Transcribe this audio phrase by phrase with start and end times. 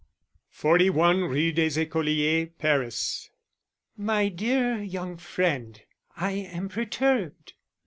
[0.49, 3.29] _41 Rue des Ecoliers, Paris.
[3.99, 5.79] _My dear young Friend,
[6.17, 7.53] I am perturbed.